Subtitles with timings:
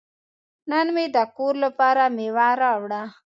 [0.69, 3.03] نن مې د کور لپاره میوه راوړه.